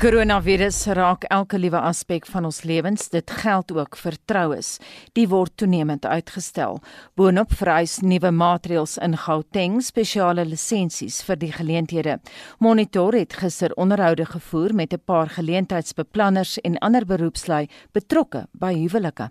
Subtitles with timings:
[0.00, 3.10] koronavirus raak elke liewe aspek van ons lewens.
[3.12, 4.70] Dit geld ook vir troues.
[5.12, 6.78] Die word toenemend uitgestel.
[7.20, 12.16] Boonop vereis nuwe maatreëls in Gauteng spesiale lisensies vir die geleenthede.
[12.64, 19.28] Monitor het gister onderhoude gevoer met 'n paar geleentheidsbeplanners en ander beroepslui betrokke by huwelike.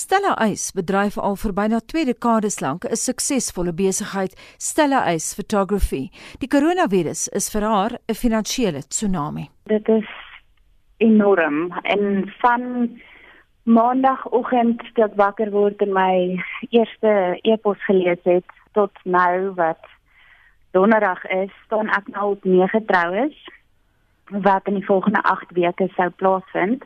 [0.00, 4.32] Stella Ice bedryf al vir byna 2 dekades lank 'n suksesvolle besigheid,
[4.68, 6.04] Stella Ice Photography.
[6.40, 9.44] Die koronavirus is vir haar 'n finansiële tsunami.
[9.66, 10.08] Dit is
[10.96, 12.62] enorm en van
[13.62, 19.84] maandagooggend tot wakker word en my eerste e-pos gelees het tot nou wat
[20.70, 23.36] donderdag is, staan ek nou op 9 troues
[24.30, 26.84] wat in die volgende 8 weke sou plaasvind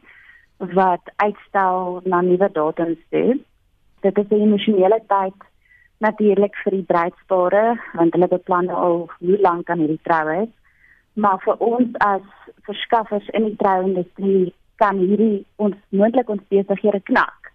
[0.58, 3.40] wat uitstel na nuwe datums toe.
[4.00, 5.34] Dit is 'n emosionele tyd
[5.98, 10.48] natuurlik vir die bruidspare want hulle beplan al hoe lank aan hierdie troue.
[11.12, 12.26] Maar vir ons as
[12.62, 17.52] verskaffers in die trouindustrie kan hierdie ons moontlik ons besighede knak.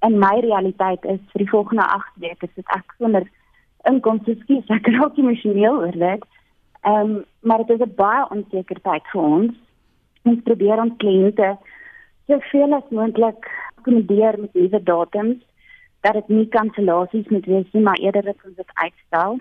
[0.00, 3.28] En my realiteit is vir die volgende 8 weke is dit ek sonder
[3.90, 6.24] inkomste skies ek ook emosioneel oor dit.
[6.82, 9.54] Ehm um, maar dit is 'n baie onseker tyd vir ons.
[10.22, 11.58] Ons probeer ons kliënte
[12.32, 15.40] soveel as moontlik akkommodeer met nuwe datums
[16.00, 19.36] dat dit nie kansellasies moet wees nie, maar eerder dat ons dit uitstel.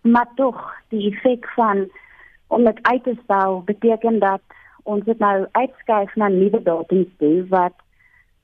[0.00, 1.88] Maar tog, die effek van
[2.46, 4.40] om dit uit te stel beteken dat
[4.82, 7.74] ons dit nou uitskuif na nuwe datums toe wat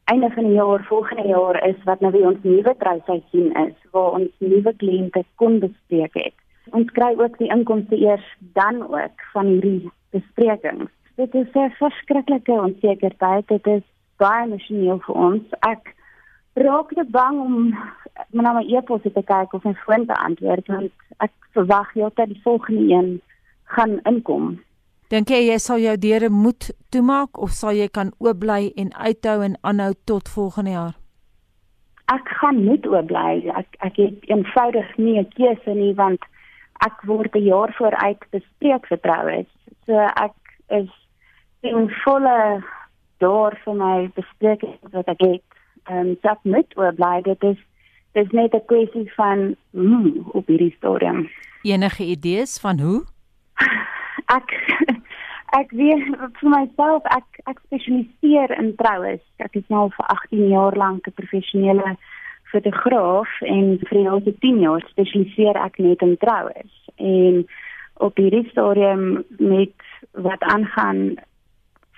[0.05, 4.19] einde van die jaar volgende jaar is wat nou weer ons nuwe trouseisoen is waar
[4.21, 6.37] ons nuwe kliënte kon bespreek het.
[6.77, 12.53] Ons kry ook die inkomste eers dan ook van hierdie besprekings dit is 'n verskriklike
[12.53, 13.49] onsekerheid.
[13.49, 13.83] Dit is
[14.17, 15.43] baie emosioneel vir ons.
[15.61, 15.95] Ek
[16.55, 17.57] raak te bang om
[18.31, 20.93] na my e-pos te kyk of my foon te antwoord want
[21.25, 23.11] ek verwag heeltyd die volgende een
[23.65, 24.61] gaan inkom.
[25.09, 28.93] Dink jy jy sal jou deure moet toemaak of sal jy kan oop bly en
[28.95, 30.95] uithou en aanhou tot volgende jaar?
[32.15, 33.45] Ek gaan moet oop bly.
[33.55, 36.21] Ek ek het eenvoudig nie 'n keuse nie want
[36.87, 39.47] ek word 'n jaar vooruit bespreek vertroue.
[39.87, 40.35] So ek
[40.69, 40.91] is
[41.61, 42.65] in volle
[43.19, 45.47] daar vir my besprekings wat ek het.
[45.87, 47.59] Ehm um, dat met oor bly dit is
[48.13, 51.29] dis net 'n kwessie van mm, op hierdie stadium.
[51.63, 53.05] Enige idees van hoe?
[54.39, 54.51] Ek
[55.61, 56.05] ek weet
[56.41, 59.23] vir myself ek ek spesialiseer in troues.
[59.37, 61.97] Ek is nou vir 18 jaar lank 'n professionele
[62.53, 66.75] fotograaf en vir die laaste 10 jaar spesialiseer ek net in troues.
[66.97, 67.47] En
[67.95, 69.77] op hierdie stadium met
[70.13, 71.17] wat aangaan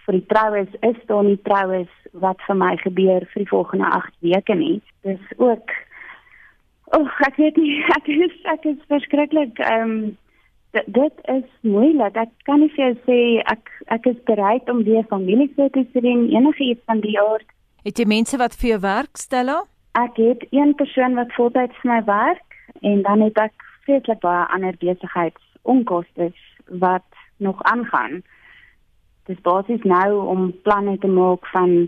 [0.09, 1.91] vir die troues is daar nie troues
[2.25, 4.81] wat vir my gebeur vir die volgende 8 weke nie.
[5.05, 5.77] Dis ook
[6.89, 10.17] O, oh, ek weet nie, ek is ek is verskriklik ehm um,
[10.73, 12.17] dit is moeilik.
[12.17, 13.19] Ek kan nie vir jou sê
[13.53, 17.45] ek ek is bereid om weer familiefoto's te doen enige iets van die aard.
[17.85, 19.53] Het jy mense wat vir jou werk stel?
[20.01, 24.45] Ek het een persoon wat voltyds vir my werk en dan het ek vreeslik baie
[24.55, 26.33] ander besigheidsonkoste
[26.85, 28.23] wat nog aangaan
[29.29, 31.87] dis basies nou om planne te maak van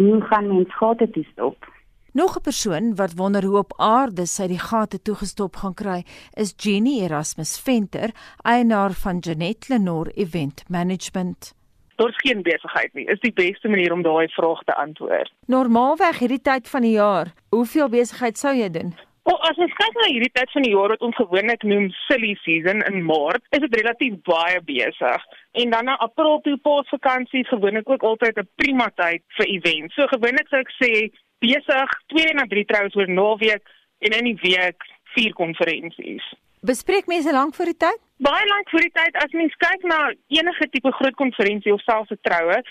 [0.00, 1.72] hoe gaan mens gate toe stop.
[2.14, 6.04] Nog 'n persoon wat wonder hoe op aarde sy die gate toegestop gaan kry,
[6.34, 8.10] is Jenny Erasmus Venter,
[8.42, 11.54] eienaar van Janet Lenore Event Management.
[11.96, 13.06] Daar's geen besigheid nie.
[13.06, 15.32] Is die beste manier om daai vraag te antwoord.
[15.46, 18.94] Normaalweg hierdie tyd van die jaar, hoeveel besigheid sou jy doen?
[19.24, 22.34] Wel, as ons kyk na hierdie tyd van die jaar wat ons gewoonlik noem silly
[22.42, 25.22] season in Maart, is dit relatief baie besig.
[25.62, 29.94] En dan na April toe paasvakansie gewoonlik ook altyd 'n prima tyd vir events.
[29.94, 30.92] So gewoonlik sou ek sê
[31.40, 33.64] besig 2 na 3 troues oor naweek
[34.04, 34.84] en in die week
[35.16, 36.24] 4 konferensies.
[36.60, 37.98] Bespreek mense lank voor die tyd?
[38.18, 42.10] Baie lank voor die tyd as mens kyk na enige tipe groot konferensie of selfs
[42.10, 42.62] 'n troue,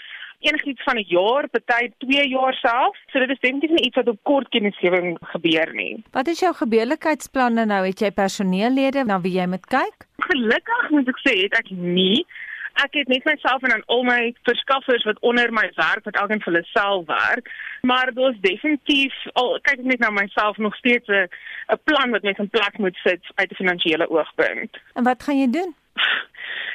[0.50, 2.98] enigiets van 'n jaar, party 2 jaar self.
[3.12, 6.04] So dit is definitief nie iets wat op kort kennisgewing gebeur nie.
[6.12, 7.86] Wat is jou gebeurlikheidsplanne nou?
[7.86, 10.08] Het jy personeellede na wie jy moet kyk?
[10.18, 12.26] Gelukkig moet ek sê, het ek nie.
[12.74, 16.42] Ek het net myself en dan al my verskaffers wat onder my werk wat elkeen
[16.42, 17.50] vir hulle self werk,
[17.82, 21.30] maar daar's definitief al kyk ek net na myself nog steeds 'n
[21.74, 24.78] 'n plan wat mens in plek moet sit uit 'n finansiële oogpunt.
[24.94, 25.76] En wat gaan jy doen?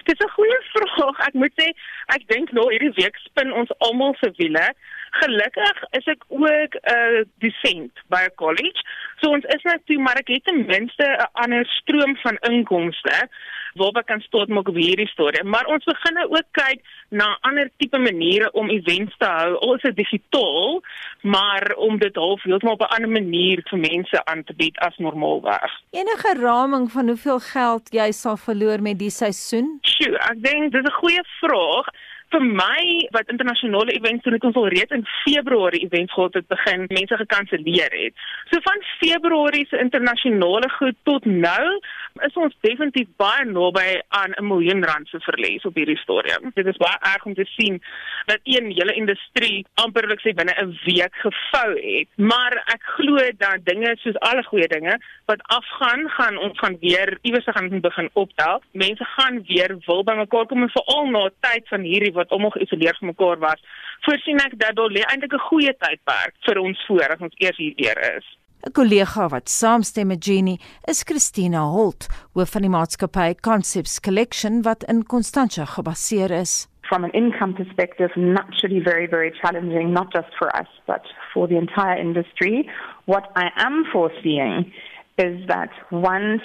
[0.09, 1.19] Dis 'n goeie vraag.
[1.27, 1.69] Ek moet sê,
[2.17, 4.67] ek dink nou hierdie week spin ons almal se wiele.
[5.11, 8.81] Gelukkig is ek ook 'n uh, dosent by 'n college.
[9.21, 13.29] So ons is net toe, maar ek het ten minste 'n ander stroom van inkomste
[13.75, 15.45] waarop ek kan stort maak op hierdie storie.
[15.45, 19.93] Maar ons begin nou ook kyk na ander tipe maniere om events te hou, also
[19.95, 20.81] digitaal,
[21.23, 24.97] maar om dit half heeltemal op 'n ander manier vir mense aan te bied as
[24.97, 25.71] normaalweg.
[25.91, 29.79] Enige raming van hoeveel geld jy sal verloor met die seisoen?
[29.83, 31.87] Sjoe, ek dink dis 'n goeie vraag.
[32.33, 36.49] Vir my wat internasionale events doen het ons al reeds in Februarie events gehad het
[36.49, 38.27] begin mense gekanselleer het.
[38.51, 41.79] So van Februarie se internasionale goed tot nou
[42.27, 46.51] is ons definitief baie naby aan 'n miljoen rand se verlies op hierdie stadium.
[46.55, 47.83] Dit is baie erg om te sien
[48.27, 52.09] dat een hele industrie amperlik sê binne 'n week gevou het.
[52.17, 57.19] Maar ek glo dat dinge soos alle goeie dinge wat afgaan, gaan ons gaan weer
[57.23, 58.63] iewers gaan begin optel.
[58.73, 62.97] Mense gaan weer wil bymekaar kom en veral na tyd van hierdie wat almal geïsoleer
[62.99, 63.63] van mekaar was,
[64.07, 67.57] voorsien ek dat daar lê eintlik 'n goeie tydperk vir ons voor as ons eers
[67.57, 68.27] hier deur is.
[68.67, 70.59] 'n Kollega wat saamstem met Jenny
[70.93, 76.67] is Christina Holt, hoof van die maatskappy Concepts Collection wat in Constantia gebaseer is.
[76.91, 81.57] From an income perspective, naturally very, very challenging, not just for us, but for the
[81.57, 82.69] entire industry.
[83.05, 84.73] What I am foreseeing
[85.17, 86.43] is that once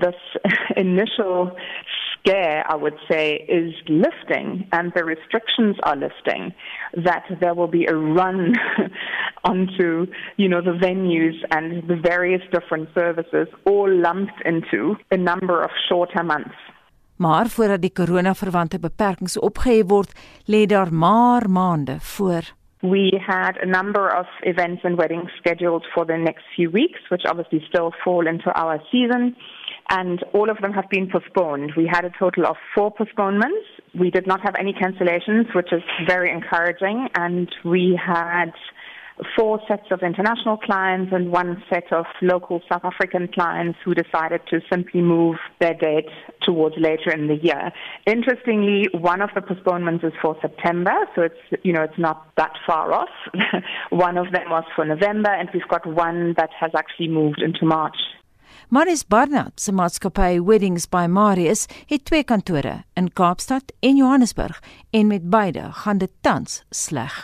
[0.00, 0.20] this
[0.76, 1.56] initial
[2.18, 6.52] scare, I would say, is lifting and the restrictions are lifting,
[7.04, 8.54] that there will be a run
[9.44, 10.06] onto,
[10.36, 15.70] you know, the venues and the various different services all lumped into a number of
[15.88, 16.56] shorter months.
[17.16, 20.12] Maar voordat die corona-verwante beperkings opgehef word,
[20.44, 22.42] lê daar maar maande voor.
[22.80, 27.24] We had a number of events and weddings scheduled for the next few weeks, which
[27.26, 29.36] obviously still fall into our season.
[29.90, 31.72] And all of them have been postponed.
[31.76, 33.66] We had a total of four postponements.
[33.98, 38.52] We did not have any cancellations, which is very encouraging, and we had
[39.36, 44.40] four sets of international clients and one set of local South African clients who decided
[44.50, 46.08] to simply move their date
[46.42, 47.72] towards later in the year.
[48.06, 52.52] Interestingly, one of the postponements is for September, so it's you know it's not that
[52.66, 53.08] far off.
[53.90, 57.64] one of them was for November, and we've got one that has actually moved into
[57.64, 57.96] March.
[58.70, 64.58] Marius Barnard se maatskappy Weddings by Marius het twee kantore in Kaapstad en Johannesburg
[64.92, 67.14] en met beide gaan dit tans sleg.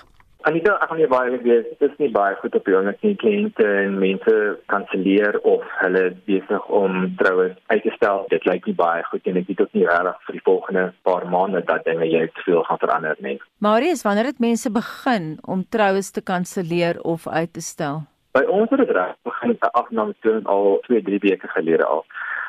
[0.49, 3.99] Anita, ek gaan nie baie weet, dit is nie baie goed op jonge kliënte en
[4.01, 4.39] mense
[4.73, 8.25] kanselleer of hulle besig om troues uit te stel.
[8.33, 11.29] Dit lyk nie baie goed en ek weet ook nie regtig vir die volgende paar
[11.29, 13.37] maande dat dinge jy te veel gaan verander nie.
[13.61, 18.07] Marius, wanneer het mense begin om troues te kanselleer of uit te stel?
[18.35, 22.01] By ons het dit reg begin by afname toe al 2, 3 weke gelede al.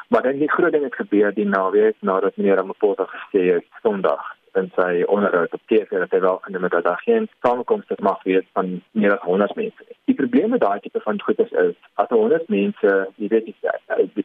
[0.10, 4.32] Maar dan die groot ding het gebeur die naweek nadat meneer Ramaphosa gesê het Sondag
[4.58, 8.02] en sy onderhoud op TV dat hy wel genoem het dat daar geen samekoms het
[8.02, 9.86] mag wees van meer as 100 mense.
[10.10, 13.56] Die probleem met daai tipe van goedes is as 100 mense, jy weet nie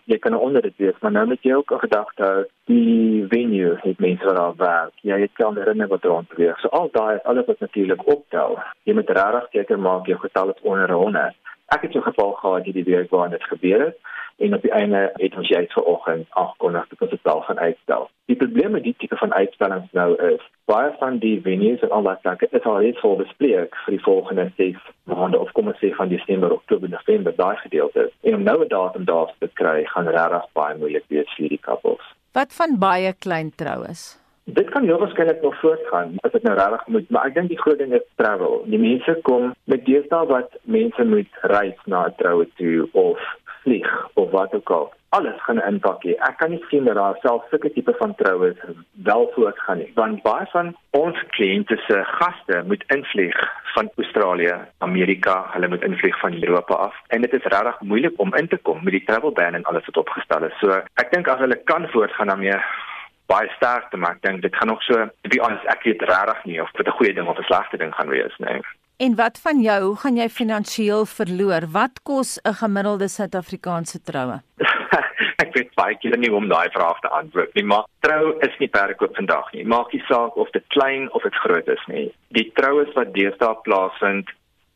[0.04, 3.76] jy, kan onder dit wees, maar nou met jou ook 'n gedagte hou die venue
[3.82, 4.96] het mense wat daar werk.
[5.02, 6.58] Jy het kamerae wat rond beweeg.
[6.60, 8.58] So al daai alles wat natuurlik optel.
[8.82, 11.34] Jy moet regtig seker maak jou getal is onder 100
[11.74, 13.98] ek het 'n geval gehad hierdie week waar dit gebeur het
[14.36, 18.10] en op die einde het ons jy vanoggend aangekondig dat ons dit wel gaan uitstel.
[18.24, 22.02] Die probleem met die tipe van uitstellings nou is baie van die venues en al
[22.02, 25.82] daai plekke is al reeds vol bespreek vir die volgende 6 maande of kom ons
[25.82, 28.10] sê van Desember, Oktober, November daai gedeelte.
[28.20, 31.60] En om nou 'n datum daar te kry gaan regtig baie moeilik wees vir die
[31.62, 32.14] koppels.
[32.32, 34.19] Wat van baie klein troues?
[34.52, 37.60] Dit kan heel waarskynlik nog voortgaan as dit nou regtig moet, maar ek dink die
[37.60, 38.62] groot ding is travel.
[38.66, 43.20] Die mense kom met deesdae wat mense moet reis na 'n troue toe of
[43.62, 44.92] vlieg of wat ook al.
[45.08, 46.14] Alles gaan 'n impak hê.
[46.28, 48.56] Ek kan nie sien dat daar selfs sulke tipe van troues
[48.92, 49.92] wel voortgaan nie.
[49.94, 53.36] Want baie van ons kliënte se gaste moet invlieg
[53.74, 58.34] van Australië, Amerika, hulle moet invlieg van Europa af en dit is regtig moeilik om
[58.34, 60.58] in te kom met die travel ban en alles wat opgestel is.
[60.58, 62.58] So ek dink as hulle kan voortgaan daarmee
[63.30, 64.20] baie sterk te maak.
[64.26, 66.98] Dink dit gaan nog so to be honest ek weet regtig nie of dit 'n
[66.98, 68.60] goeie ding of 'n slegte ding gaan wees nie.
[69.00, 69.82] En wat van jou?
[69.82, 71.64] Hoe gaan jy finansiëel verloor?
[71.72, 74.40] Wat kos 'n gemiddelde Suid-Afrikaanse troue?
[75.44, 78.68] ek weet baie keer nie om daai vraag te antwoord nie, maar trou is nie
[78.68, 79.64] perkoop vandag nie.
[79.64, 82.06] Maak nie saak of dit klein of dit groot is nie.
[82.36, 84.28] Die troues wat deesdae plaasvind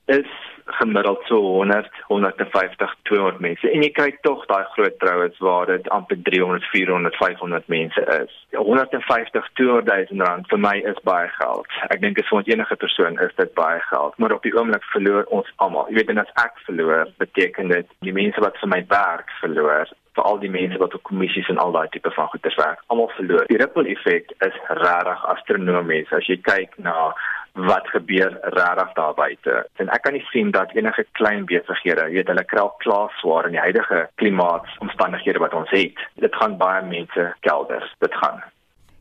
[0.04, 0.26] is
[0.64, 3.70] gemiddeld so 100 150 200 mense.
[3.70, 8.32] En jy kry tog daai groot troues waar dit amper 300 400 500 mense is.
[8.56, 11.68] 150 200 000 rand vir my is baie geld.
[11.88, 14.16] Ek dink vir ons enige persoon is dit baie geld.
[14.18, 15.88] Maar op die oomblik verloor ons almal.
[15.90, 19.92] Jy weet en as ek verloor beteken dit die mense wat vir my werk verloor
[20.14, 23.10] vir al die mense wat op kommissies en al daai tipe van goeders werk almal
[23.18, 23.48] verloor.
[23.50, 26.12] Die ripple effek is regtig astronomies.
[26.14, 27.12] As jy kyk na
[27.54, 29.66] wat gebeur regtig daar buite.
[29.78, 33.54] En ek kan nie sien dat enige klein besighede, weet hulle kraal klaar swaar in
[33.54, 36.02] die huidige klimaatsomstandighede wat ons het.
[36.18, 38.42] Dit gaan baie mense kelders, dit gaan.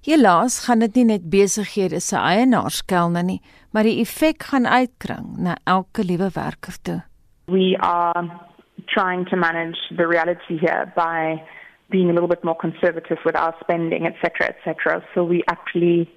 [0.05, 3.39] Helaas gaan dit nie net besighede se eienaars kelne nie,
[3.71, 7.01] maar die effek gaan uitkring na elke liewe werker toe.
[7.47, 8.29] We are
[8.85, 11.41] trying to manage the reality here by
[11.89, 16.09] being a little bit more conservative with our spending etc etc so we actually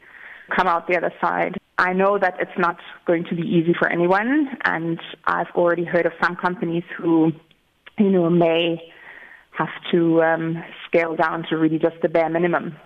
[0.56, 1.56] come out the other side.
[1.78, 6.06] I know that it's not going to be easy for anyone, and I've already heard
[6.06, 7.32] of some companies who,
[7.98, 8.80] you know, may
[9.58, 12.76] have to um, scale down to really just the bare minimum.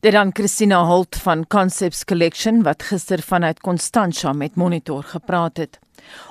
[0.00, 5.78] Dit dan Christina Holt van Concepts Collection wat gister vanuit Constantia met Monitor gepraat het.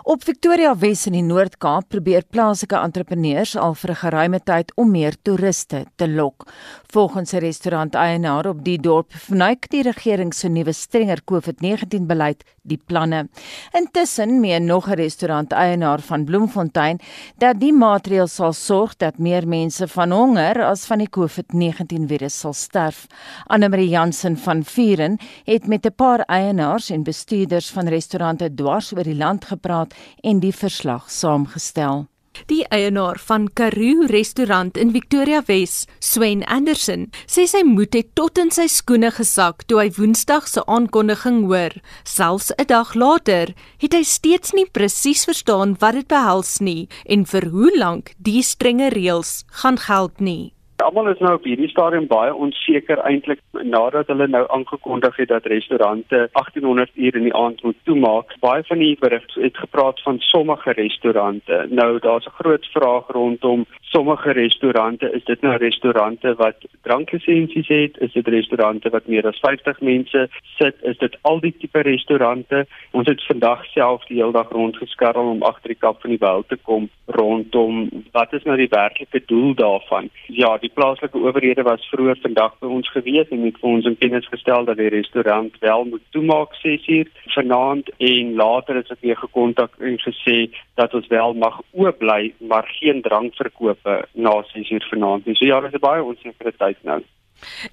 [0.04, 4.92] Op Victoria Wes in die Noord-Kaap probeer plaaslike entrepreneurs al vir 'n geruime tyd om
[4.92, 6.48] meer toeriste te lok.
[6.94, 12.80] Volgens 'n restauranteienaar op die dorp vernuik die regering se nuwe strenger COVID-19 beleid die
[12.86, 13.28] planne.
[13.74, 17.00] Intussen meen nog 'n restauranteienaar van Bloemfontein
[17.38, 22.40] dat die maatreëls sal sorg dat meer mense van honger as van die COVID-19 virus
[22.40, 23.08] sal sterf.
[23.48, 29.04] Annelie Jansen van Vuren het met 'n paar eienaars en bestuurders van restaurante dwars oor
[29.04, 32.08] die land gepraat en die verslag saamgestel.
[32.48, 38.40] Die eienaar van Karoo restaurant in Victoria Wes, Swen Anderson, sê sy moed het tot
[38.40, 41.76] in sy skoene gesak toe hy Woensdag se aankondiging hoor.
[42.06, 47.26] Selfs 'n dag later het hy steeds nie presies verstaan wat dit behels nie en
[47.26, 50.54] vir hoe lank die strenge reëls gaan geld nie.
[50.80, 55.50] Almal is nou op hierdie stadium baie onseker eintlik nadat hulle nou aangekondig het dat
[55.52, 58.32] restaurante 1800 uur in die aand moet toemaak.
[58.40, 61.66] Baie van die berigte het gepraat van sommige restaurante.
[61.70, 65.12] Nou daar's 'n groot vraag rondom sommige restaurante.
[65.12, 67.98] Is dit nou restaurante wat dranklisensies het?
[67.98, 70.76] Is dit restaurante wat meer as 50 mense sit?
[70.82, 72.66] Is dit al die tipe restaurante?
[72.92, 76.48] Ons het vandag self die hele dag rondgeskarrel om agter die kap van die wêreld
[76.48, 80.10] te kom rondom wat is nou die werklike doel daarvan?
[80.28, 83.88] Ja, die die plaaslike owerhede was vroeër vandag by ons gewees en het vir ons
[83.90, 89.06] in kennis gestel dat die restaurant wel moet toemaak 6uur vanaand en later het ek
[89.06, 90.38] weer gekontak en gesê
[90.80, 95.38] dat ons wel mag oop bly maar geen drankverkope na 6uur vanaand nie.
[95.40, 97.02] So ja, dit is baie onsekere tyd nou.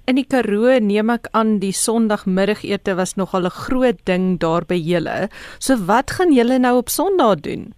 [0.07, 4.79] In die Karoo neem ek aan die Sondagmiddagete was nogal 'n groot ding daar by
[4.79, 5.27] julle.
[5.59, 7.73] So wat gaan julle nou op Sondag doen?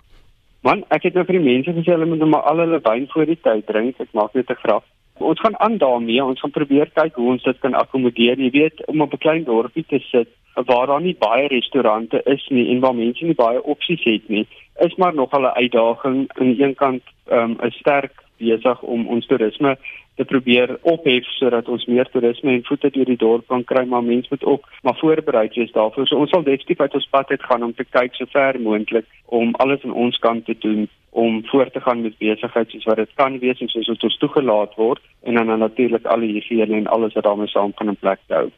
[0.62, 3.08] Man, ek het nou vir die mense gesê hulle moet nou maar al hulle wyn
[3.14, 4.00] voor die tyd drink.
[4.00, 4.84] Ek maak net 'n grap.
[5.20, 6.24] Ons gaan aan daarmee.
[6.24, 8.40] Ons gaan probeer kyk hoe ons dit kan akkommodeer.
[8.40, 12.48] Jy weet, om op 'n klein dorpie te sit waar daar nie baie restaurante is
[12.50, 14.48] nie en waar mense nie baie opsies het nie,
[14.80, 16.28] is maar nog 'n uitdaging.
[16.28, 19.78] Aan die een kant um, is sterk besig om ons toerisme
[20.16, 24.04] te probeer ophef sodat ons meer toerisme en voete deur die dorp kan kry, maar
[24.04, 26.08] mense moet ook maar voorbereid wees daarvoor.
[26.08, 29.06] So ons sal definitief uit ons pad uit gaan om te kyk so ver moontlik
[29.26, 33.02] om alles aan ons kant te doen om voort te gaan met besigheid soos wat
[33.02, 36.78] dit kan wees en soos wat ons toegelaat word en dan, natuurlik al die higiëne
[36.78, 38.50] en alles wat daarmee saam kan in plek hou.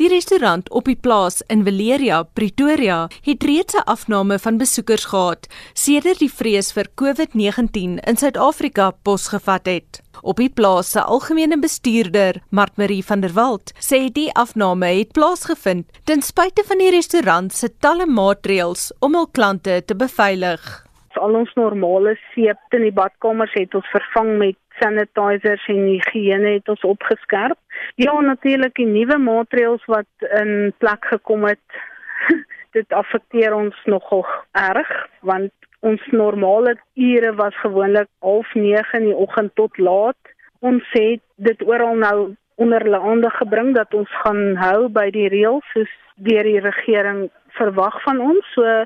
[0.00, 5.46] Die restaurant op die plaas in Valeria, Pretoria, het reeds 'n afname van besoekers gehad
[5.74, 10.00] sedert die vrees vir COVID-19 in Suid-Afrika posgevat het.
[10.22, 15.86] Op die plaas se algemene bestuurder, Martmarie van der Walt, sê die afname het plaasgevind
[16.04, 21.52] ten spyte van die restaurant se talle maatreëls om hul klante te beveilig al ons
[21.58, 27.58] normale seep in die badkamers het ons vervang met sanitizers en higiëne het ons opgeskerp.
[28.00, 31.80] Ja, natuurlik die nuwe maatreëls wat in plek gekom het,
[32.76, 34.90] dit affekteer ons nogal erg
[35.26, 40.34] want ons normale ure was gewoonlik 09:30 in die oggend tot laat.
[40.60, 45.28] Ons het dit oral nou onder hulle aandag gebring dat ons gaan hou by die
[45.32, 48.44] reëls soos deur die regering verwag van ons.
[48.54, 48.84] So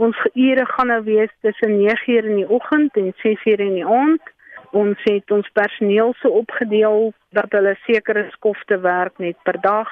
[0.00, 4.22] Ons ure gaan nou wees tussen 9:00 in die oggend en 6:00 in die aand.
[4.70, 9.90] Ons het ons personeel so opgedeel dat hulle sekere skofte werk net per dag.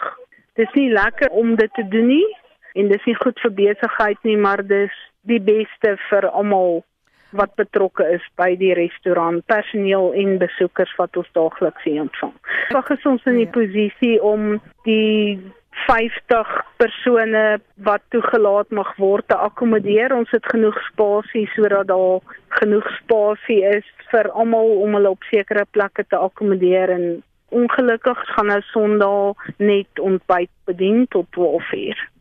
[0.54, 2.36] Dis nie lekker om dit te doen nie
[2.72, 6.84] en dis nie goed vir besigheid nie, maar dis die beste vir almal
[7.30, 12.32] wat betrokke is by die restaurant, personeel en besoekers wat ons daagliks ontvang.
[12.72, 13.52] Wag is ons in die ja.
[13.52, 15.38] posisie om die
[15.86, 20.14] 50 persone wat toegelaat mag word te akkommodeer.
[20.16, 22.20] Ons het genoeg spasie sodat daar
[22.60, 27.08] genoeg spasie is vir almal om hulle op sekere plekke te akkommodeer en
[27.48, 32.17] ongelukkig gaan nou Sondag net ontbyt bedien tot 12:00.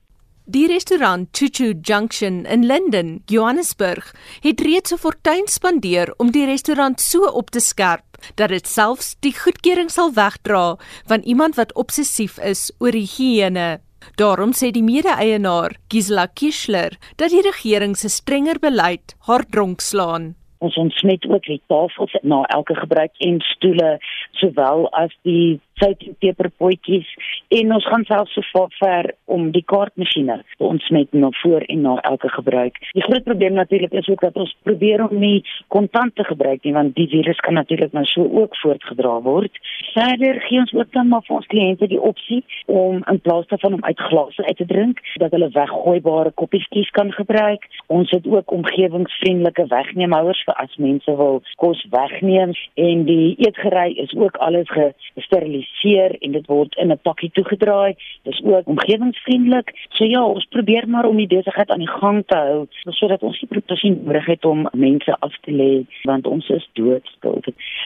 [0.50, 7.02] Die restaurant Chuchu Junction in Linden, Johannesburg, het reeds 'n fortuin spandeer om die restaurant
[7.02, 12.40] so op te skerp dat dit selfs die goedkeuring sal wegdra van iemand wat obsessief
[12.40, 13.80] is oor higiëne.
[14.16, 20.36] Daarom sê die mede-eienaar, Gisela Kischler, dat die regering se strenger beleid haar dronk slaan.
[20.58, 24.00] Ons ontsmet ook die tafels na elke gebruik en stoele
[24.32, 27.10] sowel as die sout en peperpotjies
[27.58, 31.96] en ons gaan selfs so ver om die kaartmasjiene ons met na voor en na
[32.10, 32.80] elke gebruik.
[32.98, 35.44] Die groot probleem natuurlik is ook dat ons probeer om nie
[35.74, 39.60] kontant te gebruik nie want die virus kan natuurlik nou so ook voortgedra word.
[39.94, 43.78] Verder gee ons ook dan maar vir ons kliënte die opsie om in plaas daarvan
[43.78, 47.68] om uit glase uit te drink, dat hulle weggooibare koppies kan gebruik.
[47.88, 54.14] Ons het ook omgewingsvriendelike wegneemhouers vir as mense wil kos wegneem en die eetgerei is
[54.16, 57.96] ook alles gesteriliseer en dit word in 'n pakkie toegedraai.
[58.24, 59.72] Dis ook omgewingsvriendelik.
[59.90, 63.42] So ja, ons probeer maar om die besigheid aan die gang te hou sodat ons
[63.42, 67.42] nie presies nodig het om mense af te lê want ons is doodstil.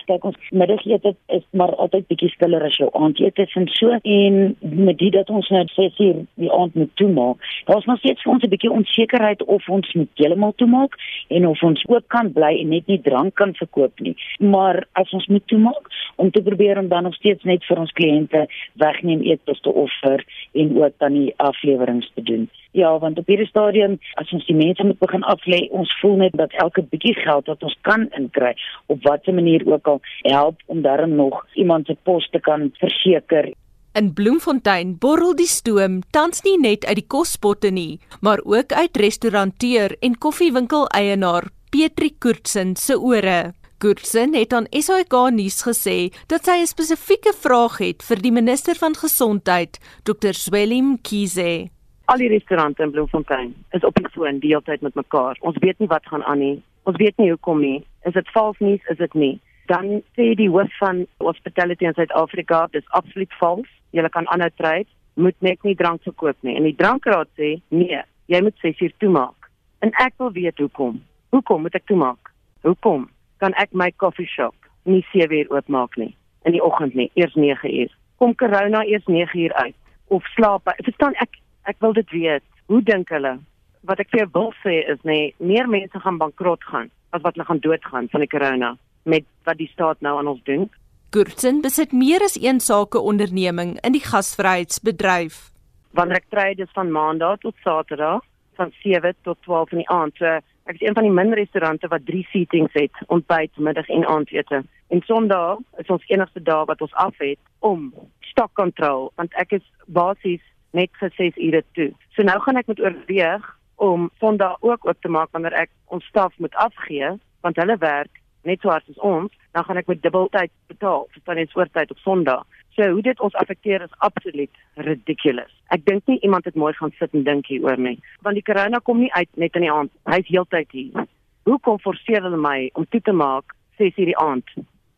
[0.05, 4.97] Kyk ons middagete is maar altyd bietjie stiller as jou aandete en so en met
[4.97, 7.37] dit dat ons nou 6 uur die aand moet toemaak.
[7.65, 10.95] Daar's nog steeds vir ons 'n bietjie onsekerheid of ons moet heeltemal toemaak
[11.27, 14.15] en of ons oop kan bly en net nie drank kan verkoop nie.
[14.39, 17.93] Maar as ons moet toemaak om te probeer om dan nog steeds net vir ons
[17.99, 18.45] kliënte
[18.83, 22.49] wegneem eetes te offer en ook dan die afleweringe te doen.
[22.77, 26.37] Ja, want op hierdie stadium as ons die mense moet begin aflê, ons voel net
[26.39, 28.53] dat elke bietjie geld wat ons kan inkry
[28.91, 33.51] op watter manier ook al help om darm nog iemand se pos te kan verseker
[33.99, 38.99] In Bloemfontein borrel die stoom tans nie net uit die kospotte nie, maar ook uit
[39.03, 43.51] restauranteur en koffiewinkel eienaar Petri Koortsen se ore.
[43.81, 48.75] Koortsen het aan SAK nuus gesê dat sy 'n spesifieke vraag het vir die minister
[48.75, 50.33] van gesondheid, Dr.
[50.33, 51.69] Swellim Kize.
[52.05, 55.37] Al die restaurante in Bloemfontein is op die foon die hele tyd met mekaar.
[55.39, 56.61] Ons weet nie wat gaan aan nie.
[56.83, 57.85] Ons weet nie hoekom nie.
[58.05, 58.85] Is dit vals nuus?
[58.85, 59.39] Is dit nie?
[59.65, 64.89] Dan sê die hoof van Hospitality in Suid-Afrika, dis absoluut vals jy kan aanhou trade,
[65.13, 66.55] moet net nie drank verkoop nie.
[66.55, 69.49] En die drankraad sê, nee, jy moet 6 uur toemaak.
[69.79, 71.01] En ek wil weet hoekom.
[71.29, 72.31] Hoekom moet ek toemaak?
[72.61, 73.09] Hoekom
[73.41, 74.55] kan ek my coffee shop
[74.85, 76.13] nie 7 uur oopmaak nie
[76.45, 77.91] in die oggend nie, eers 9 uur?
[78.21, 79.75] Kom corona eers 9 uur uit
[80.07, 80.69] of slaap?
[80.85, 82.45] Verstaan ek ek wil dit weet.
[82.71, 83.37] Hoe dink hulle?
[83.85, 87.35] Wat ek vir jou wil sê is nee, meer mense gaan bankrot gaan as wat
[87.35, 90.69] hulle gaan doodgaan van die corona met wat die staat nou aan ons doen.
[91.11, 95.49] Gurtsen besit meer as een sake onderneming in die gasvryheidsbedryf.
[95.97, 98.21] Wanneer ek trade is van Maandag tot Saterdag
[98.55, 100.15] van 7 tot 12 in die aand.
[100.15, 100.39] So
[100.71, 104.61] ek is een van die min restaurante wat 3 seatings het, ontbyt, middag en aandete.
[104.87, 107.89] En Sondag is ons enigste dag wat ons af het om
[108.31, 111.89] stokkontrol want ek is basies net vir 6 ure toe.
[112.15, 113.49] So nou gaan ek met oorweeg
[113.83, 117.11] om Sondag ook oop te maak wanneer ek ons staf moet afgee
[117.43, 121.37] want hulle werk net so hard as ons, dan gaan ek met dubbeltyd betaal van
[121.37, 122.47] die oortyd op Sondag.
[122.75, 125.51] So hoe dit ons affekteer is absoluut ridiculous.
[125.75, 128.79] Ek dink nie iemand het mooi gaan sit en dink hieroor nie, want die corona
[128.79, 129.91] kom nie uit net in die aand.
[130.09, 131.07] Hy's heeltyd hier.
[131.49, 134.47] Hoe kom forceer hulle my om toe te maak 6:00 die aand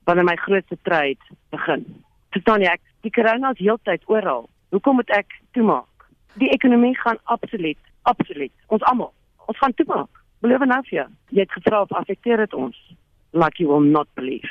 [0.06, 1.86] wanneer my grootste trade begin?
[2.36, 2.82] Verstaan jy ek?
[3.02, 4.50] Die corona is heeltyd oral.
[4.70, 6.10] Hoekom moet ek toemaak?
[6.36, 8.54] Die ekonomie gaan absoluut, absoluut.
[8.68, 9.14] Ons almal,
[9.46, 10.10] ons gaan toemaak.
[10.42, 11.10] Beloof nou vir jou.
[11.30, 12.78] Jy het gevra of affekteer dit ons?
[13.34, 14.48] like you will not believe.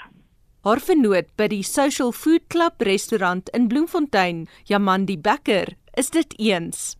[0.62, 6.92] Haar vernoot by die Social Food Club restaurant in Bloemfontein, Jamandi Becker, is dit eens.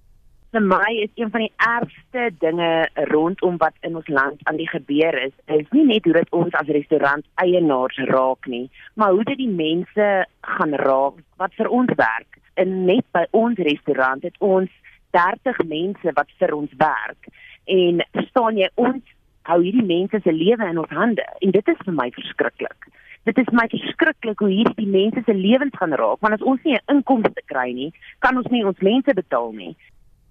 [0.50, 4.66] Vir my is een van die ergste dinge rondom wat in ons land aan die
[4.66, 8.64] gebeur is, is nie net hoe dit ons as restaurant eienaars raak nie,
[8.98, 10.08] maar hoe dit die mense
[10.56, 12.40] gaan raak wat vir ons werk.
[12.58, 14.74] En net by ons restaurant het ons
[15.14, 17.30] 30 mense wat vir ons werk.
[17.70, 19.14] En verstaan jy ons
[19.46, 22.90] hou hierdie mense se lewe in ons hande en dit is vir my verskriklik.
[23.24, 26.74] Dit is my verskriklik hoe hierdie mense se lewens gaan raak want as ons nie
[26.74, 29.76] 'n inkomste kry nie, kan ons nie ons mense betaal nie.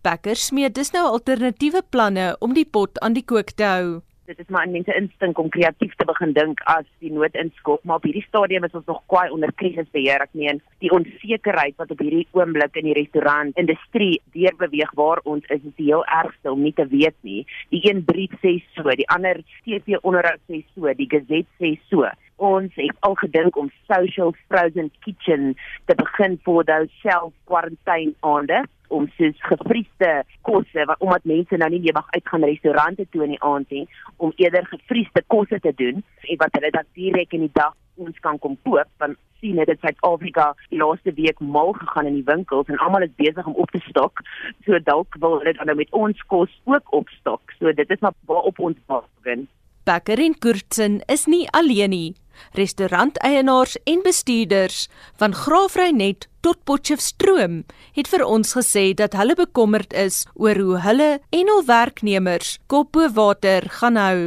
[0.04, 4.02] Bekker smee dis nou alternatiewe planne om die pot aan die kook te hou
[4.32, 7.36] dit is maar 'n mens se instink om kreatief te begin dink as die nood
[7.36, 10.22] inskop, maar op hierdie stadium is ons nog kwai onder krisisbeheer.
[10.22, 15.46] Ek meen, die onsekerheid wat op hierdie oomblik in die restaurant industrie deurbeweeg waar ons
[15.46, 17.46] is, is die heel ergste om nie te weet nie.
[17.70, 22.08] Die een brief sê so, die ander TV onderhoud sê so, die gazette sê so.
[22.42, 25.52] Ons het al gedink om social frozen kitchen
[25.86, 30.12] te begin vir those self quarantine aande om soos gefriesde
[30.48, 33.86] kosse wat omdat mense nou nie meer mag uitgaan restaurante toe in die aand nie
[34.18, 38.18] om eerder gefriesde kosse te doen en wat hulle dan direk in die dag ons
[38.26, 42.70] kan kom koop want sien dit Suid-Afrika die laaste week mal gegaan in die winkels
[42.74, 44.22] en almal is besig om op te stok
[44.66, 47.42] so dalk wil hulle dan nou met ons kos ook opstok.
[47.60, 49.48] So dit is maar waarop ons begin
[49.84, 52.16] Becker en Kurtzen is nie alleen nie.
[52.58, 54.88] Restauranteienaars en bestuurders
[55.20, 57.64] van Graafreinet tot Potchefstroom
[57.96, 62.94] het vir ons gesê dat hulle bekommerd is oor hoe hulle en hul werknemers kop
[62.98, 64.22] bo water gaan hou.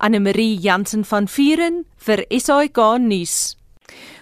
[0.00, 3.56] Anne Marie Jansen van Vuren vir SAK nuus.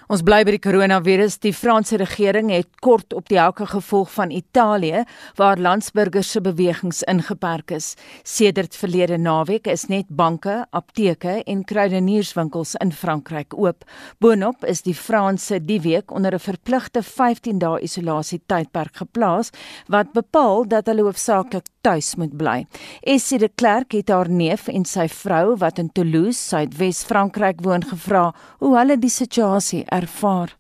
[0.09, 1.35] Ons bly by die koronavirus.
[1.45, 5.03] Die Franse regering het kort op die houke gevolg van Italië
[5.37, 7.91] waar landsburgers se bewegings ingeperk is.
[8.25, 13.85] Sedert verlede naweek is net banke, apteke en kruidenierswinkels in Frankryk oop.
[14.25, 19.51] Boonop is die Franse die week onder 'n verpligte 15 dae isolasie tydperk geplaas
[19.89, 22.67] wat bepaal dat hulle hoofsaaklik tuis moet bly.
[23.03, 28.33] Essie de Klerk het haar neef en sy vrou wat in Toulouse, Suidwes-Frankryk woon, gevra
[28.59, 30.55] hoe hulle die situasie ervaar.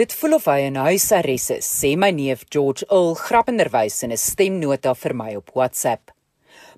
[0.00, 4.16] Dit voel of hy in huisarrest is, sê my neef George Earl grappenderwys in 'n
[4.16, 6.10] stemnota vir my op WhatsApp.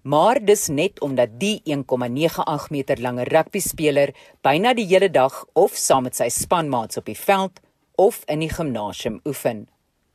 [0.03, 6.03] Maar dis net omdat die 1,98 meter lange rugbyspeler byna die hele dag of saam
[6.03, 7.61] met sy spanmaats op die veld
[7.97, 9.69] of in die gimnasium oefen.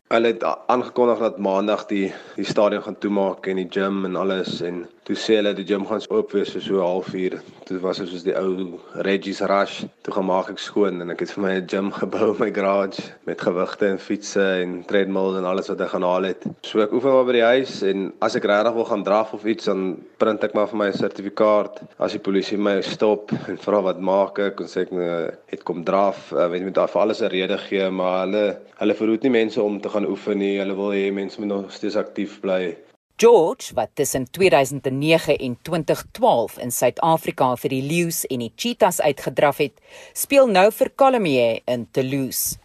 [0.09, 4.55] Hulle het aangekondig dat maandag die die stadion gaan toemaak en die gym en alles
[4.65, 7.33] en toe sê hulle die gym gaan oop wees vir so 'n halfuur.
[7.65, 9.85] Toe was dit soos die ou Reggie's Rush.
[10.05, 12.51] Toe gaan maak ek skoon en ek het vir my 'n gym gebou in my
[12.53, 16.45] garage met gewigte en fietsse en treadmills en alles wat ek gaan haal het.
[16.61, 19.45] So ek oefen maar by die huis en as ek regtig wil gaan draf of
[19.45, 21.81] iets dan print ek maar vir my 'n sertifikaat.
[21.97, 25.63] As die polisie my stop en vra wat maak ek, dan sê ek nee, het
[25.63, 26.33] kom draf.
[26.33, 29.81] Ek weet met vir alles 'n rede gee, maar hulle hulle verhoed nie mense om
[29.81, 30.59] te gaan oefen nie.
[30.59, 32.77] Hulle wil hê mense moet nog steeds aktief bly.
[33.19, 39.59] George wat tussen 2009 en 2012 in Suid-Afrika vir die Lions en die Cheetahs uitgedraf
[39.59, 39.73] het,
[40.15, 42.55] speel nou vir Colomiers in Toulouse.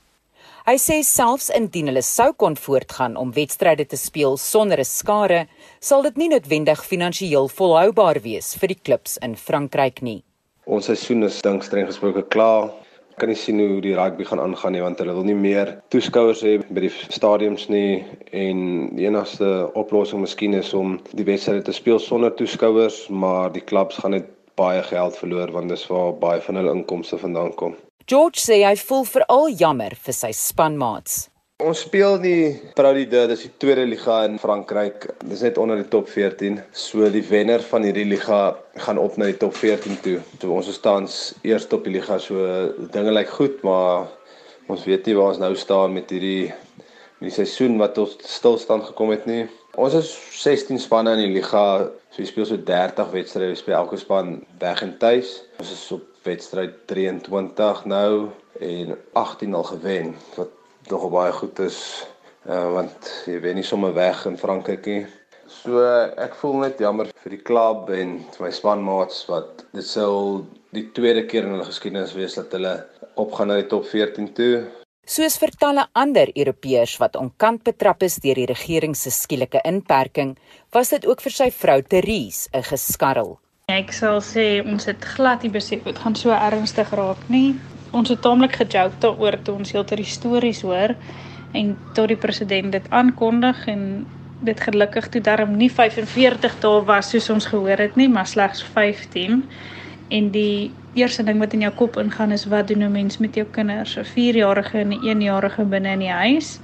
[0.68, 5.48] Hy sê selfs indien hulle sou kon voortgaan om wedstryde te speel sonder 'n skare,
[5.80, 10.22] sal dit nie noodwendig finansiëel volhoubaar wees vir die klubs in Frankryk nie.
[10.66, 12.70] Ons seisoen is dink streng gesproke klaar
[13.18, 16.44] kan nie sien hoe die rugby gaan aangaan nie want hulle wil nie meer toeskouers
[16.46, 18.64] hê by die stadiums nie en
[18.96, 24.00] die enigste oplossing miskien is om die wedstryde te speel sonder toeskouers maar die klubs
[24.02, 27.76] gaan net baie geld verloor want dis waar baie van hulle inkomste vandaan kom.
[28.06, 31.24] George sê hy voel veral jammer vir sy spanmaats.
[31.62, 32.38] Ons speel die
[32.74, 35.04] Pro Ligue, dis die tweede liga in Frankryk.
[35.22, 36.56] Dis net onder die top 14.
[36.74, 40.16] So die wenner van hierdie liga gaan op na die top 14 toe.
[40.42, 42.18] So ons is tans eerste op die liga.
[42.18, 42.42] So
[42.96, 44.10] dinge lyk goed, maar
[44.66, 46.50] ons weet nie waar ons nou staan met hierdie
[47.20, 49.46] met die seisoen wat tot stilstand gekom het nie.
[49.78, 51.62] Ons is 16 spanne in die liga.
[52.10, 53.54] So ons speel so 30 wedstryde.
[53.54, 55.36] Ons speel elke span weg en tuis.
[55.62, 58.10] Ons is op wedstryd 23 nou
[58.58, 60.14] en 18 al gewen.
[60.34, 60.50] Wat
[60.90, 61.78] nog baie goed is
[62.48, 65.04] uh, want jy weet nie sommer weg in Frankryk nie.
[65.48, 65.80] So
[66.20, 70.44] ek voel net jammer vir die klub en vir my spanmaats wat dit sou
[70.74, 72.74] die tweede keer in hulle geskiedenis wees dat hulle
[73.20, 74.64] opgaan na die top 14 toe.
[75.04, 80.32] Soos vir talle ander Europeërs wat onkant betrap is deur die regering se skielike inperking,
[80.72, 83.36] was dit ook vir sy vrou Therese 'n geskarrel.
[83.68, 87.54] Ek sal sê ons het glad nie besef dit gaan so ernstig raak nie
[87.94, 90.94] ons het taamlik gejoke daaroor toe ons heeltemal die stories hoor
[91.54, 94.06] en tot die president dit aankondig en
[94.44, 98.62] dit gelukkig toe darm nie 45 dae was soos ons gehoor het nie, maar slegs
[98.74, 99.44] 15.
[100.12, 103.34] En die eerste ding wat in jou kop ingaan is wat doen 'n mens met
[103.34, 106.60] jou kinders, 'n 4-jarige en 'n 1-jarige binne in die huis.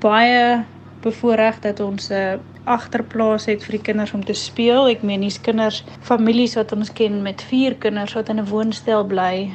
[0.00, 0.64] Baie
[1.02, 4.88] bevoorreg dat ons 'n agterplaas het vir die kinders om te speel.
[4.88, 9.04] Ek meen, hier's kinders, families wat ons ken met 4 kinders wat in 'n woonstel
[9.04, 9.50] bly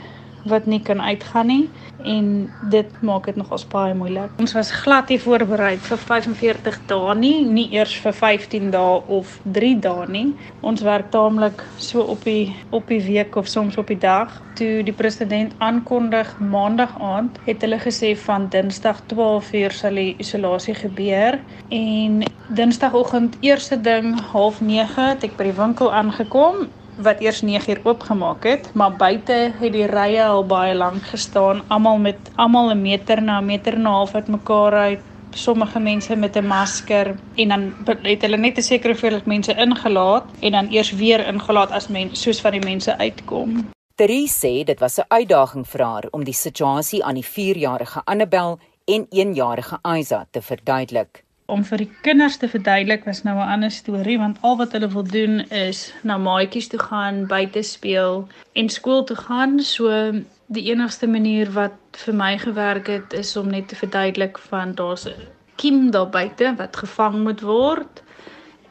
[0.47, 1.69] wat nie kan uitgaan nie
[2.03, 2.27] en
[2.71, 4.31] dit maak dit nogals baie moeilik.
[4.39, 9.37] Ons was glad nie voorberei vir 45 dae nie, nie eers vir 15 dae of
[9.57, 10.27] 3 dae nie.
[10.61, 14.31] Ons werk taamlik so op die op die week of soms op die dag.
[14.57, 20.75] Toe die president aankondig maandag aand, het hulle gesê van Dinsdag 12:00 sal die isolasie
[20.75, 27.69] gebeur en Dinsdagoggend eerste ding 08:30 het ek by die winkel aangekom wat eers 9
[27.71, 32.71] uur oopgemaak het, maar buite het die rye al baie lank gestaan, almal met almal
[32.71, 34.99] 'n meter na 'n meter en 'n half uit mekaar uit,
[35.31, 40.23] sommige mense met 'n masker en dan het hulle net 'n sekere hoeveelheid mense ingelaat
[40.39, 43.69] en dan eers weer ingelaat as mense soos van die mense uitkom.
[43.95, 48.59] Therese sê dit was 'n uitdaging vir haar om die situasie aan die 4-jarige Annabel
[48.85, 53.71] en 1-jarige Isa te verduidelik om vir die kinders te verduidelik was nou 'n ander
[53.71, 58.69] storie want al wat hulle wil doen is na maatjies toe gaan, buite speel en
[58.69, 59.59] skool toe gaan.
[59.59, 60.11] So
[60.47, 65.07] die enigste manier wat vir my gewerk het is om net te verduidelik van daar's
[65.07, 68.03] 'n kiem daar buite wat gevang moet word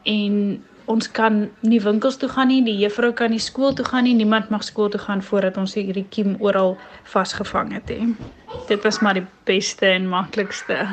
[0.02, 4.04] en ons kan nie winkels toe gaan nie, die juffrou kan nie skool toe gaan
[4.04, 8.14] nie, niemand mag skool toe gaan voordat ons hierdie kiem oral vasgevang het nie.
[8.68, 10.86] Dit was maar die beste en maklikste.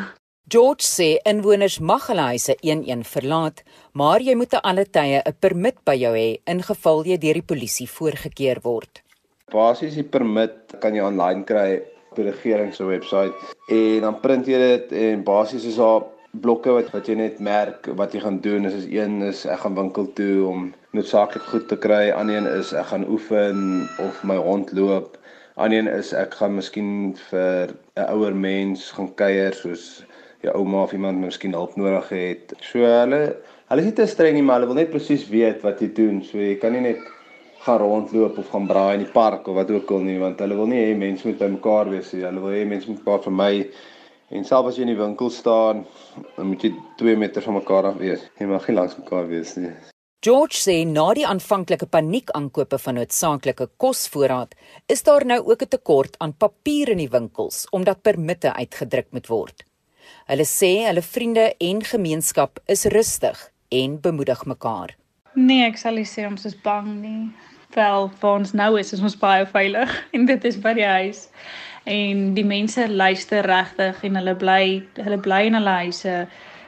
[0.51, 3.61] George sê inwoners mag hulle huise een-een verlaat,
[3.95, 7.39] maar jy moet te alle tye 'n permit by jou hê in geval jy deur
[7.39, 9.01] die polisie voorgekeer word.
[9.53, 14.45] Basies die permit kan jy aanlyn kry op die regering se webwerf en dan print
[14.47, 18.39] jy dit en basies is daar blokke wat wat jy net merk wat jy gaan
[18.41, 22.35] doen is is een is ek gaan winkel toe om noodsaaklik goed te kry ander
[22.35, 25.17] een is ek gaan oefen of my hond loop
[25.55, 30.03] ander een is ek gaan miskien vir 'n ouer mens gaan kuier soos
[30.43, 33.21] jou ouma of iemand miskien hulp nodig het so hulle
[33.69, 36.21] hulle is nie te streng nie maar hulle wil net presies weet wat jy doen
[36.29, 37.01] so jy kan nie net
[37.63, 40.59] gaan rondloop of gaan braai in die park of wat ook al nie want hulle
[40.59, 43.27] wil nie hê mense moet by mekaar wees nie hulle wil hê mense moet mekaar
[43.27, 43.53] vermy
[44.33, 45.83] En selfs as jy in die winkel staan,
[46.33, 48.23] dan moet jy 2 meter van mekaar af wees.
[48.39, 49.73] Jy mag nie langs mekaar wees nie.
[50.23, 54.55] George sê na die aanvanklike paniekaankope van noodsaaklike kosvoorraad,
[54.89, 59.27] is daar nou ook 'n tekort aan papier in die winkels omdat permitte uitgedruk moet
[59.27, 59.65] word.
[60.25, 64.95] Hulle sê hulle vriende en gemeenskap is rustig en bemoedig mekaar.
[65.33, 67.27] Nee, ek sal nie sê ons is bang nie.
[67.73, 71.27] Wel, waar ons nou is, is ons baie veilig en dit is by die huis
[71.89, 74.63] en die mense luister regtig en hulle bly
[75.01, 76.13] hulle bly in hulle huise.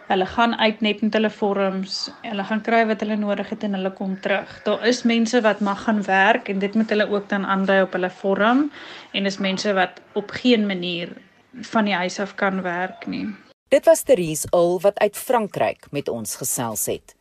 [0.10, 3.78] Hulle gaan uit net met hulle vorms, hulle gaan kry wat hulle nodig het en
[3.78, 4.52] hulle kom terug.
[4.68, 7.96] Daar is mense wat mag gaan werk en dit moet hulle ook dan aandui op
[7.98, 8.68] hulle vorm
[9.14, 11.16] en is mense wat op geen manier
[11.62, 13.28] van die huis af kan werk nie.
[13.68, 17.16] Dit was Therese Ul wat uit Frankryk met ons gesels het.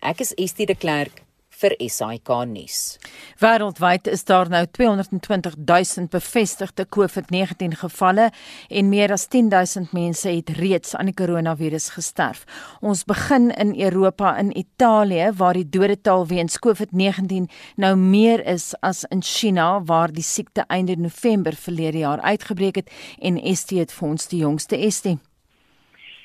[0.00, 1.22] Ek is Estie de Klerk
[1.58, 2.98] vir SAK nuus.
[3.42, 8.30] Wêreldwyd is daar nou 220 000 bevestigde COVID-19 gevalle
[8.68, 12.44] en meer as 10 000 mense het reeds aan die koronavirus gesterf.
[12.80, 19.04] Ons begin in Europa in Italië waar die dodetal weens COVID-19 nou meer is as
[19.10, 24.08] in China waar die siekte einde November verlede jaar uitgebreek het en ST het vir
[24.08, 25.27] ons die jongste ST.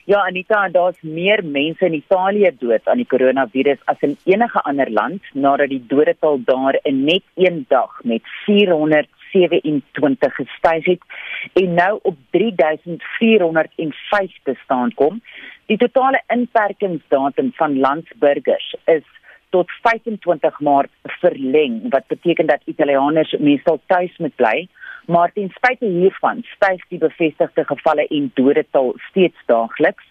[0.06, 4.90] Ja, Anita, daar's meer mense in Italië dood aan die koronavirus as in enige ander
[4.92, 11.02] land nadat die dodetal daar in net een dag met 427 gestyg het
[11.54, 15.22] en nou op 3405 te staan kom.
[15.72, 19.08] Die totale inperkingsdatum van landsburgers is
[19.56, 24.68] tot 25 Maart verleng wat beteken dat Italianers meestal tuis moet bly
[25.06, 30.04] maar ten spyte hiervan styg die bevestigde gevalle en dodetal steeds daagliks.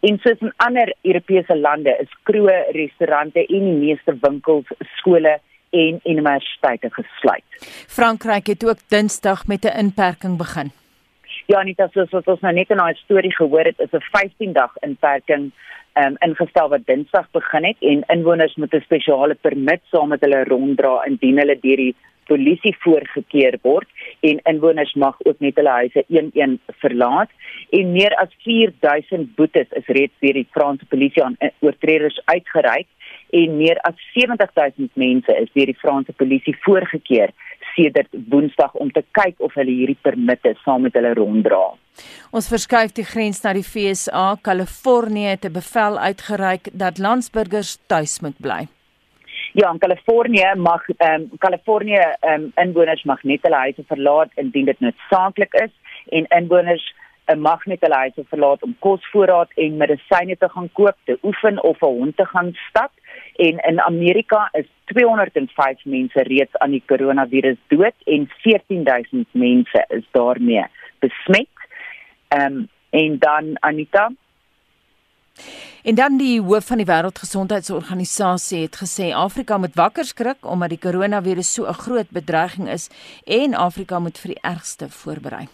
[0.00, 5.38] En soos in ander Europese lande is kroë, restaurante en die meeste winkels, skole
[5.70, 7.44] en universiteite gesluit.
[7.88, 10.70] Frankryk het ook Dinsdag met 'n inperking begin.
[11.46, 14.04] Ja, nie dat soos wat ons nou net in daai storie gehoor het, is 'n
[14.12, 15.52] 15 dag inperking
[15.94, 20.44] um, ingestel wat Dinsdag begin het en inwoners moet 'n spesiale permit saam met hulle
[20.44, 21.96] ronddra indien hulle deur die
[22.30, 23.88] polisie voorgekeer word
[24.20, 27.32] en inwoners mag ook net hulle huise een-een verlaat
[27.78, 32.88] en meer as 4000 boetes is reeds deur die Franse polisie aan oortreders uitgereik
[33.30, 37.34] en meer as 70000 mense is deur die Franse polisie voorgekeer
[37.74, 41.62] sedert Woensdag om te kyk of hulle hierdie permitte saam met hulle ronddra.
[42.34, 44.38] Ons verskuif die grens na die FSA.
[44.42, 48.66] Kalifornië het 'n bevel uitgereik dat landsburgers tuis moet bly.
[49.52, 54.30] Ja, in Kalifornië mag ehm um, Kalifornië ehm um, inwoners mag net hulle huise verlaat
[54.34, 55.70] indien dit noodsaaklik is
[56.08, 56.94] en inwoners
[57.26, 61.62] uh, mag net hulle huise verlaat om kosvoorraad en medisyne te gaan koop, te oefen
[61.62, 62.92] of 'n hond te gaan stap.
[63.36, 70.04] En in Amerika is 205 mense reeds aan die koronavirus dood en 14000 mense is
[70.10, 70.64] daarmee
[70.98, 71.54] besmet.
[72.28, 74.10] Ehm um, en dan Anita
[75.82, 80.78] En dan die hoof van die Wêreldgesondheidsorganisasie het gesê Afrika moet wakker skrik omdat die
[80.78, 82.90] koronavirus so 'n groot bedreiging is
[83.24, 85.46] en Afrika moet vir die ergste voorberei.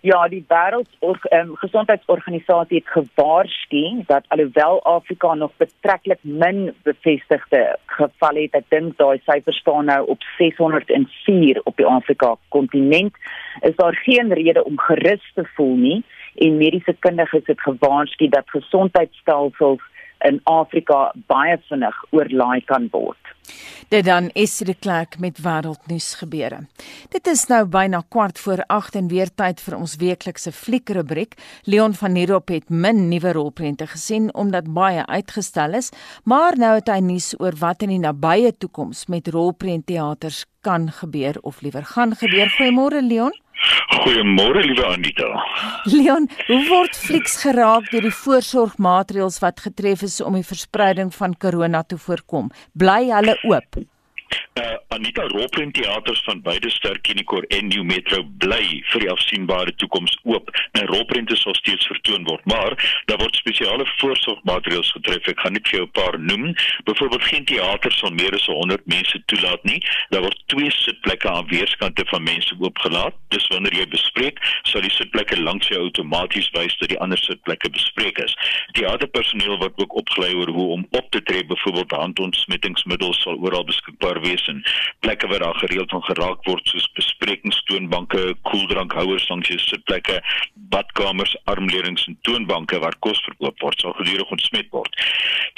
[0.00, 8.54] Ja, die Wêreldgesondheidsorganisasie um, het gewaarsku dat alhoewel Afrika nog betreklik min bevestigde gevalle het,
[8.54, 13.14] ek dink daai syfer staan nou op 604 op die Afrika kontinent,
[13.60, 18.50] is daar geen rede om gerus te voel nie en mediese kundiges het gewaarsku dat
[18.50, 19.82] gesondheidstelsels
[20.24, 23.18] in Afrika baie vinnig oorlaai kan word.
[23.92, 26.62] Dit dan is die klerk met wêreldnuus gebeure.
[27.12, 31.34] Dit is nou byna kwart voor 8 en weer tyd vir ons weeklikse fliekrubriek.
[31.68, 35.90] Leon van Nierop het min nuwe rolprente gesien omdat baie uitgestel is,
[36.24, 41.36] maar nou het hy nuus oor wat in die nabye toekoms met rolprentteaters kan gebeur
[41.42, 42.48] of liewer gaan gebeur.
[42.56, 43.34] Goeiemôre Leon.
[44.02, 45.28] Goeiemôre liewe Anita.
[45.84, 51.36] Leon, hoe word flieks geraak deur die voorsorgmaatreëls wat getref is om die verspreiding van
[51.38, 52.50] korona te voorkom?
[52.74, 53.82] Bly hulle oop?
[54.54, 60.18] Uh, Anita Roprent teaters van beide Sterkinikor en New Metro bly vir die afsienbare toekoms
[60.28, 62.76] oop en Roprent sal steeds vertoon word, maar
[63.08, 65.26] daar word spesiale voorsorgmaatreëls getref.
[65.32, 66.54] Ek gaan net vir jou 'n paar noem.
[66.84, 69.80] Byvoorbeeld geen teater sal meer as 100 mense toelaat nie.
[70.10, 73.14] Daar word twee sitplekke aan weerskante van mense oopgelaat.
[73.28, 77.70] Dis wanneer jy bespreek, sal die sitplekke langs jou outomaties wys dat die ander sitplekke
[77.70, 78.36] bespreek is.
[78.72, 84.20] Teaterpersoneel word ook opgelei oor hoe om op te tree, byvoorbeeld handontsmettingsmiddels sal oral beskikbaar
[84.22, 84.62] wees en
[85.04, 90.20] plekke waar daar gereeld van geraak word soos besprekingstoonbanke, koeldrankhouers langs jou sitplekke,
[90.72, 94.96] badkamers, armleunings en toonbanke waar kos verkoop word sal gedurig ontsmet word.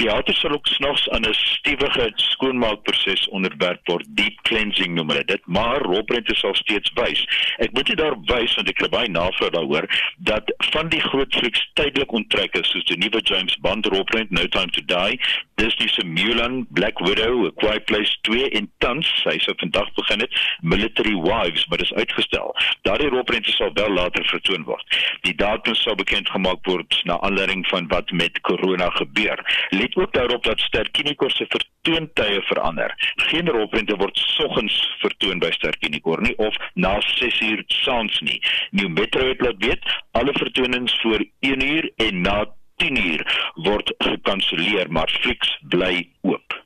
[0.01, 5.47] Teater sal ook snags aan 'n stewige skoonmaakproses onderwerp word, deep cleansing noem hulle dit,
[5.47, 7.25] maar Robrente sal steeds wys.
[7.59, 9.87] Ek moet dit daar wys want ek kry baie navraag daaroor
[10.19, 14.47] dat van die groot flieks tydelik onttrek is soos die nuwe James Bond Robrente No
[14.49, 15.21] Time to Die,
[15.55, 20.25] Disney se Mulan, Black Widow, A Quiet Place 2 en tans, hy sou vandag begin
[20.25, 22.55] het, Military Wives, maar dis uitgestel.
[22.83, 24.99] Daardie rolprente sal wel later vertoon word.
[25.27, 29.43] Die datum sal bekend gemaak word na aanleiding van wat met corona gebeur.
[29.71, 32.95] Let ook daarop dat Sterkinikor se vertoontye verander.
[33.29, 38.41] Geen rolprente word soggens vertoon by Sterkinikor nie of na 6uur saans nie.
[38.71, 42.45] New Metro het laat weet alle vertonings voor 1uur en na
[42.83, 43.23] 10uur
[43.55, 46.63] word gekanselleer, maar Flix bly oop.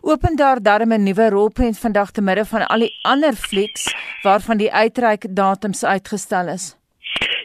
[0.00, 4.56] Open daar darm 'n nuwe rolprent vandag te midde van al die ander flieks waarvan
[4.56, 6.76] die uitreik datums uitgestel is.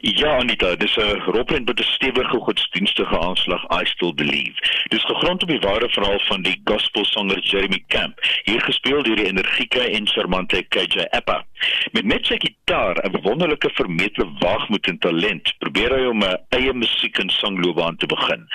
[0.03, 4.85] Ja, Anita, dis 'n rolprent met 'n stewige godsdienstige aanslag I Still Believe.
[4.87, 9.27] Dis gegrond op die ware verhaal van die gospelsanger Jeremy Camp, hier gespeel deur die
[9.27, 11.45] energieke en charmante KJ Appa.
[11.91, 16.73] Met net sy gitaar, 'n wonderlike vermetle waagmoed en talent, probeer hy om 'n eie
[16.73, 18.47] musiek en sangloopbaan te begin.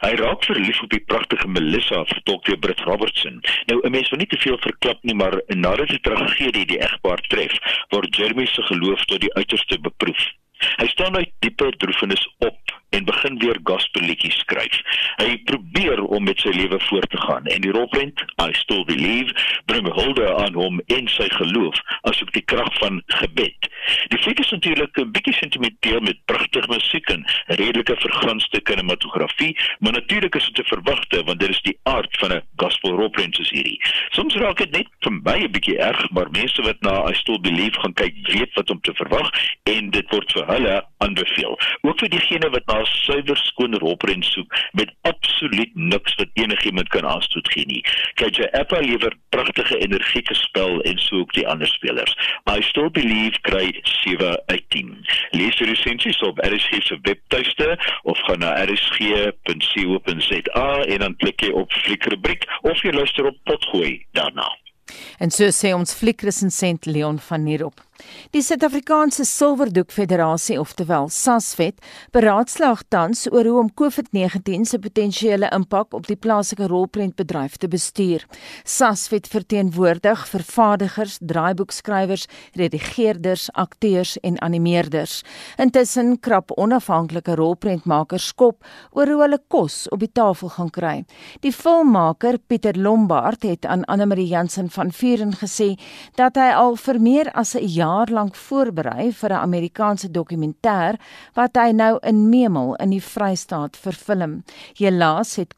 [0.00, 3.40] Hy raak verlief op die pragtige Melissa, vertolk deur Britt Robertson.
[3.66, 7.20] Nou, 'n mens wil nie te veel verklap nie, maar nadat die tragedie die egpaar
[7.28, 7.58] tref,
[7.88, 10.32] word Jeremy se geloof tot die uiterste beproef.
[10.80, 14.80] Hy staan uit diepe droefenis op en begin weer gospelliedjies skryf.
[15.16, 19.34] Hy probeer om met sy lewe voort te gaan en die rolprent I Still Believe
[19.70, 21.78] bring hulde aan hom en sy geloof
[22.10, 23.70] asook die krag van gebed.
[24.12, 29.92] Die fliek is natuurlik 'n bietjie sentimenteel met pragtige musiek en redelike vergunste kinematografie, maar
[29.92, 33.50] natuurlik is dit te verwagte want dit is die aard van 'n gospel rolprent soos
[33.50, 33.80] hierdie.
[34.10, 37.40] Soms raak dit net vir my 'n bietjie erg, maar mense wat na I Still
[37.40, 39.30] Believe gaan kyk, weet wat om te verwag
[39.62, 41.58] en dit word vir hulle aanbeveel.
[41.80, 47.06] Ook vir diegene wat na suiwer skoon rolprent soek met absoluut niks wat enigiemand kan
[47.06, 47.82] aanstoot gee nie.
[48.20, 52.14] KJ Appa lewer pragtige energieke spel en so ook die ander spelers.
[52.50, 55.06] I Still Believe kry 7 uit 10.
[55.30, 61.52] Lees die resensies op RSG se webtuiste of gaan na rsg.co.za en dan klik jy
[61.52, 64.48] op fliekrubriek of jy luister op potgooi daarna.
[65.18, 67.89] En so sê ons fliekresensent Leon van Nierop.
[68.30, 71.80] Die Suid-Afrikaanse Silwerdoek Federasie, oftewel SASFET,
[72.14, 78.22] beraadslaag tans oor hoe om COVID-19 se potensiële impak op die plaaslike rolprentbedryf te bestuur.
[78.62, 85.24] SASFET verteenwoordig vervaardigers, draaiboekskrywers, redigeerders, akteurs en animeerders.
[85.58, 88.62] Intussen krap onafhanklike rolprentmakers skop
[88.94, 90.94] oor hoe hulle kos op die tafel gaan kry.
[91.42, 95.72] Die filmmaker Pieter Lombard het aan Anne Marie Jansen van Vuren gesê
[96.14, 100.94] dat hy al vir meer as 'n jaar jaar lank voorberei vir 'n Amerikaanse dokumentêr
[101.34, 104.42] wat hy nou in Memel in die Vrystaat vervilm.
[104.78, 105.54] Helaas het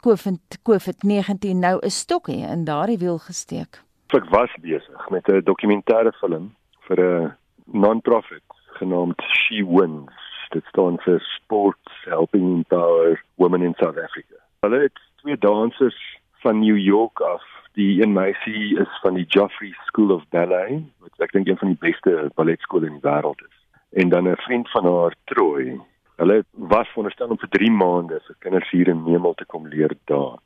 [0.67, 3.81] COVID-19 nou 'n stokkie in daardie wiel gesteek.
[4.13, 6.55] Ek was besig met 'n dokumentêre film
[6.87, 7.33] vir 'n
[7.65, 8.43] non-profit
[8.79, 10.11] genaamd She Wins.
[10.49, 14.35] Dit staan vir Sports Helping Empower Women in South Africa.
[14.59, 17.43] Hulle het twee dansers van New York af
[17.73, 21.73] die een meisie is van die Joffrey School of Ballet, wat ek dink een van
[21.73, 23.57] die beste balletskole in die wêreld is.
[24.01, 25.79] En dan 'n vriend van haar, Troy.
[26.15, 29.93] Hulle was veronderstel om vir 3 maande vir kinders hier in Memel te kom leer
[30.05, 30.39] dans.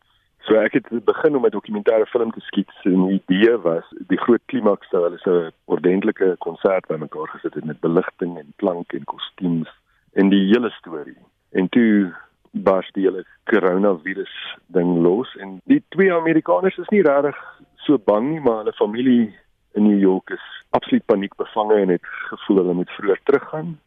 [0.47, 4.17] So ek het begin om 'n dokumentêre film te skiet en die idee was die
[4.17, 8.93] groot klimaks sou hulle so 'n ordentlike konsert bymekaar gesit het met beligting en klank
[8.93, 9.69] en kostuums
[10.13, 11.17] en die hele storie.
[11.51, 12.13] En toe
[12.57, 14.33] bars die hele coronavirus
[14.67, 17.37] ding los en die twee Amerikaners is nie regtig
[17.85, 19.35] so bang nie maar hulle familie
[19.73, 23.77] in New York is absoluut paniekbevange en het gevoel hulle moet vroeër teruggaan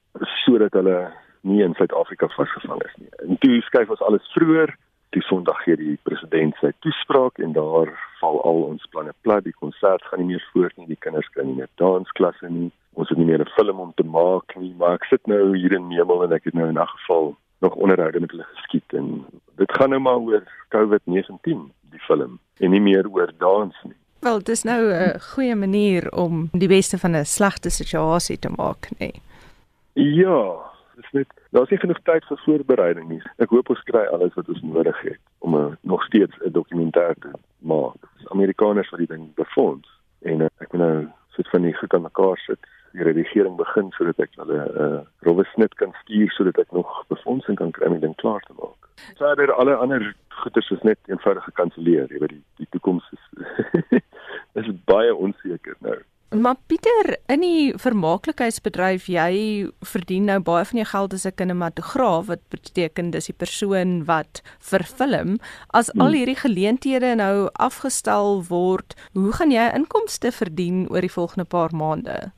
[0.45, 3.11] sodat hulle nie in Suid-Afrika vasgevang is nie.
[3.25, 4.75] En toe skuif ons alles vroeër.
[5.11, 7.91] Die Sondag gee die president sy toespraak en daar
[8.21, 9.43] val al ons planne plat.
[9.45, 10.87] Die konsert gaan nie meer voort nie.
[10.87, 12.71] Die kinders kan nie meer dansklasse nie.
[12.95, 14.75] Ons het nie meer 'n film om te maak nie.
[14.79, 17.75] Maar ek sit nou hier in Memel en ek het nou in 'n geval nog
[17.75, 19.25] onderhoude met hulle geskied en
[19.57, 20.43] dit gaan nou maar oor
[20.75, 23.97] COVID-19 die film en nie meer oor dans nie.
[24.21, 28.49] Wel, dit is nou 'n goeie manier om die beste van 'n slegte situasie te
[28.57, 29.11] maak, nê.
[29.93, 30.57] Ja,
[30.95, 33.23] dis net daar's nie genoeg tyd vir voorbereiding nie.
[33.37, 37.15] Ek hoop ons kry alles wat ons nodig het om 'n nog steeds 'n dokumentêr
[37.21, 38.01] te maak.
[38.17, 39.89] Dis Amerikaners wat die ding befonds
[40.23, 42.59] en ek moet nou sit van die goed aan mekaar sit.
[42.93, 47.05] Die regering begin sodat ek hulle 'n uh, rowwe snit kan stuur sodat ek nog
[47.09, 48.89] befondsing kan kry om die ding klaar te maak.
[49.19, 52.11] Verder alle ander goeders is net eenvoudig gekanselleer.
[52.11, 53.25] Jy weet die die toekoms is
[54.61, 55.99] is baie onseker nou.
[56.31, 62.27] Maar Pieter, in die vermaaklikheidsbedryf, jy verdien nou baie van jou geld as 'n kinematograaf,
[62.27, 65.39] wat beteken dis die persoon wat verfilm.
[65.75, 66.01] As hmm.
[66.01, 71.75] al hierdie geleenthede nou afgestel word, hoe gaan jy inkomste verdien oor die volgende paar
[71.75, 72.31] maande?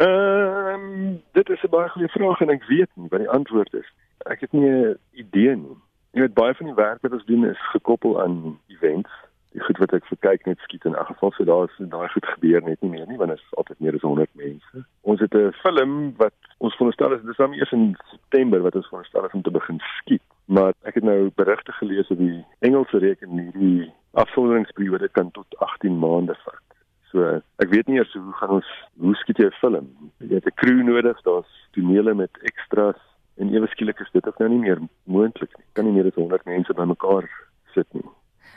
[0.00, 3.72] Ehm, um, dit is 'n baie goeie vraag en ek weet nie wat die antwoord
[3.74, 3.88] is.
[4.18, 5.76] Ek het nie 'n idee nie.
[6.12, 9.10] Jy weet baie van die werk wat ons doen is gekoppel aan events
[9.50, 12.26] die goed wat ek verkyk net skiet in 'n geval so daar is daai goed
[12.26, 14.84] gebeur net nie meer nie want dit is altyd meer as 100 mense.
[15.00, 18.86] Ons het 'n film wat ons veronderstel is dis dan eers in September wat ons
[18.86, 20.22] veronderstel is om te begin skiet.
[20.44, 25.98] Maar ek het nou berigte gelees op die Engelse rekening hierdie afsonderingsperiode kan tot 18
[25.98, 26.70] maande vat.
[27.10, 28.68] So ek weet nie eers hoe gaan ons
[29.02, 29.86] hoe skiet jy 'n film?
[30.18, 33.00] Jy het 'n crew nodig, daar's tonele met extras
[33.38, 35.66] en ewe skielik is dit ook nou nie meer moontlik nie.
[35.72, 37.28] Kan nie meer as 100 mense bymekaar
[37.74, 38.04] sit nie.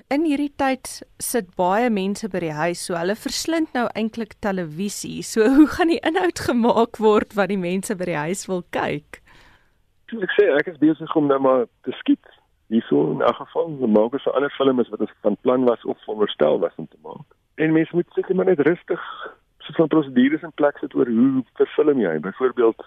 [0.10, 5.24] In hierdie tyd sit baie mense by die huis, so hulle verslind nou eintlik televisie.
[5.24, 9.22] So hoe gaan die inhoud gemaak word wat die mense by die huis wil kyk?
[10.14, 12.26] Ek sê ek is besig om nou maar te skiet.
[12.70, 15.98] Hierso in 'n geval, maak ons vir ander films wat ons van plan was of
[16.06, 17.26] veronderstel was om te maak.
[17.56, 19.02] En mense moet seker maar net rustig
[19.58, 22.20] so van prosedures in plek sit oor hoe verfilm jy?
[22.20, 22.86] Byvoorbeeld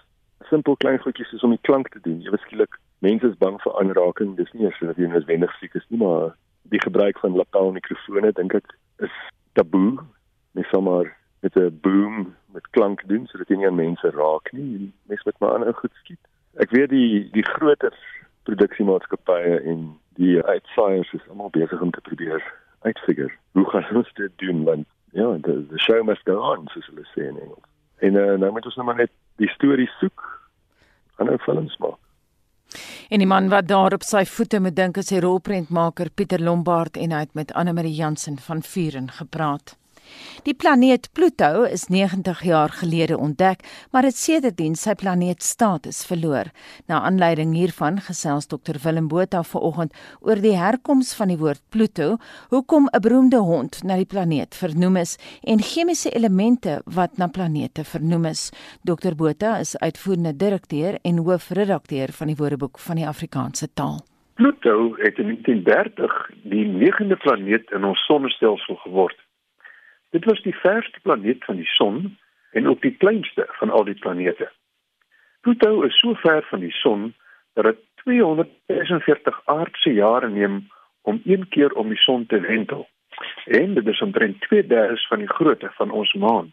[0.50, 2.18] simpel klein goedjies soos om die klank te doen.
[2.20, 4.34] Jy weet skielik mense is bang vir aanraking.
[4.36, 6.34] Dis nie eers dat jy noodwendig siek is nie, maar
[6.74, 8.74] die gebruik van lapel mikrofone dink ek
[9.06, 9.16] is
[9.58, 10.02] taboe.
[10.58, 11.14] Mens sal maar
[11.46, 14.92] met 'n boom met klank doen sodat jy nie aan mense raak nie.
[15.08, 16.22] Mens moet maar aan 'n goed skiet.
[16.58, 17.94] Ek weet die die groter
[18.42, 22.42] produksiemaatskappye en die uitsaaiers is almal besig om te probeer
[22.86, 26.88] uitfigure hoe gaan ons dit doen want ja, the, the show must go on soos
[26.92, 27.68] hulle sê in Engels.
[28.04, 30.24] En uh, nou moet ons nou maar net die storie soek
[31.16, 32.00] aan 'n filmsmaak.
[33.08, 36.96] En die man wat daar op sy voete moet dink is sy rolprentmaker Pieter Lombard
[36.96, 39.76] en hy het met Anne Marie Jansen van Vuren gepraat.
[40.46, 46.50] Die planeet Pluto is 90 jaar gelede ontdek, maar dit sedertdien sy planeetstatus verloor.
[46.86, 52.16] Na aanleiding hiervan gesels Dr Willem Botha vanoggend oor die herkoms van die woord Pluto,
[52.50, 57.84] hoekom 'n beroemde hond na die planeet vernoem is en chemiese elemente wat na planete
[57.84, 58.50] vernoem is.
[58.84, 64.04] Dr Botha is uitvoerende direkteur en hoofredakteur van die Woordeboek van die Afrikaanse taal.
[64.36, 69.25] Pluto het in 1930 die negende planeet in ons sonnestelsel geword.
[70.16, 72.18] Dit was die verste planeet van die son
[72.50, 74.48] en ook die kleinste van al die planete.
[75.40, 77.14] Pluto is so ver van die son
[77.52, 80.68] dat dit 246 aardse jare neem
[81.02, 82.88] om een keer om die son te wentel.
[83.44, 86.50] En dit is omtrent 2/3 van die grootte van ons maan.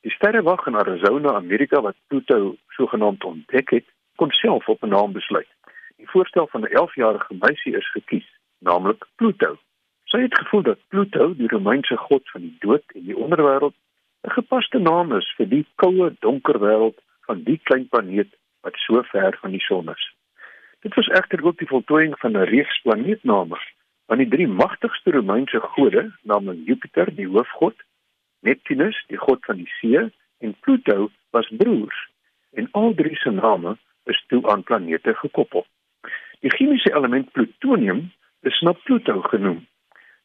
[0.00, 5.12] Die sterrewag in Arizona, Amerika wat Pluto sogenaamd ontdek het, kon self op 'n naam
[5.12, 5.50] besluit.
[5.96, 8.28] Die voorstel van 'n 11-jarige meisie is gekies,
[8.58, 9.58] naamlik Pluto.
[10.14, 13.74] Sy het gevoel dat Pluto, die Romeinse god van die dood en die onderwêreld,
[14.26, 18.30] 'n gepaste naam is vir die koue, donker wêreld van die klein planeet
[18.62, 20.04] wat so ver van die son is.
[20.86, 23.58] Dit was egter ook die voltooiing van 'n reeks planeetname,
[24.06, 27.76] want die drie magtigste Romeinse gode, naamlik Jupiter, die hoofgod,
[28.40, 32.08] Neptunus, die god van die see, en Pluto was broers,
[32.52, 35.66] en al drie se name is toe aan planete gekoppel.
[36.40, 39.66] Die chemiese element plutonium is na Pluto genoem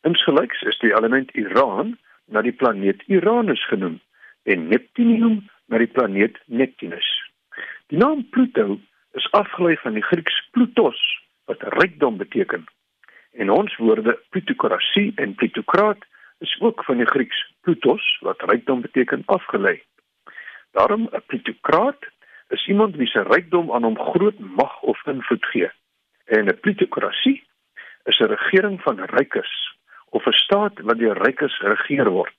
[0.07, 1.97] Insgelyks is die element Uran
[2.31, 3.97] na die planeet Uranus genoem
[4.47, 7.07] en Neptunium na die planeet Neptunus.
[7.91, 8.77] Die naam Pluto
[9.19, 10.99] is afgelei van die Grieks Plutos
[11.51, 12.63] wat rykdom beteken.
[13.35, 16.05] En ons woorde plutokrasie en plutokraat
[16.39, 19.81] is ook van die Grieks Plutos wat rykdom beteken afgelei.
[20.71, 22.07] Daarom 'n plutokraat
[22.55, 25.71] is iemand wie se rykdom aan hom groot mag of invloed gee.
[26.25, 27.43] En 'n plutokrasie
[28.03, 29.77] is 'n regering van rykers
[30.09, 32.37] of 'n staat wat deur rykes regeer word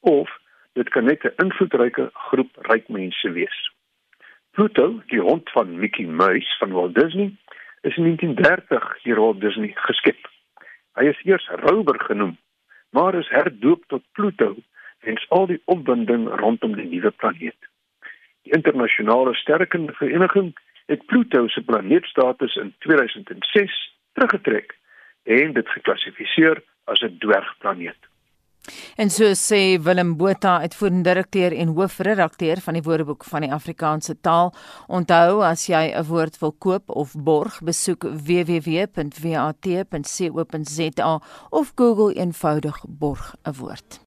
[0.00, 0.30] of
[0.72, 3.70] dit kan net 'n invloedryke groep ryk mense wees.
[4.50, 7.36] Pluto, die hond van Mickey Mouse van Walt Disney,
[7.80, 10.28] is in 1930 deur Walt Disney geskep.
[10.94, 12.38] Hy is eers Rover genoem,
[12.90, 14.56] maar is herdoop tot Pluto
[15.00, 17.68] weens al die opwinding rondom die nuwe planeet.
[18.42, 20.52] Die internasionale sterrekundige vereniging
[20.86, 23.78] het Pluto se planeetstatus in 2006
[24.12, 24.76] teruggetrek
[25.22, 28.10] en dit geklassifiseer as 'n dwergplaneet.
[28.96, 34.20] En so sê Willem Botha, uitvoerende direkteur en hoofredakteur van die Woordeboek van die Afrikaanse
[34.20, 34.54] taal.
[34.86, 38.90] Onthou as jy 'n woord wil koop of borg, besoek www.wat.co.za
[41.50, 44.00] of Google eenvoudig borg 'n woord.